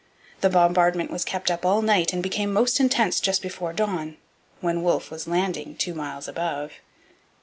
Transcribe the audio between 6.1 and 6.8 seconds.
above.